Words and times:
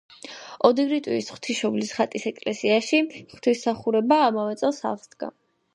ოდიგიტრიის 0.69 1.29
ღვთისმშობლის 1.33 1.93
ხატის 1.97 2.27
ეკლესიაში 2.33 3.05
ღვთისმსახურება 3.13 4.23
ამავე 4.31 4.63
წელს 4.65 4.83
აღსდგა. 4.95 5.37